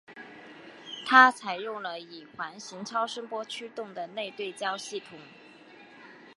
[1.05, 5.19] 它采用了以环形超声波驱动的内对焦系统。